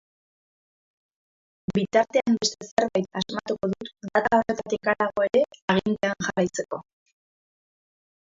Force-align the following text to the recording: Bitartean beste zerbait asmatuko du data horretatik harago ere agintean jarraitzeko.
Bitartean 1.77 2.37
beste 2.43 2.69
zerbait 2.69 3.05
asmatuko 3.21 3.69
du 3.75 3.91
data 4.09 4.41
horretatik 4.41 4.91
harago 4.93 5.27
ere 5.29 5.45
agintean 5.77 6.19
jarraitzeko. 6.31 6.83